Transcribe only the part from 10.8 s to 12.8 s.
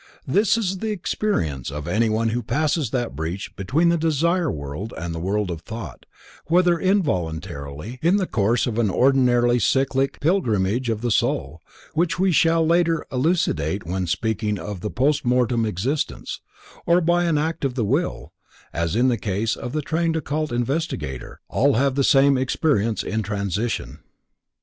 of the soul, which we shall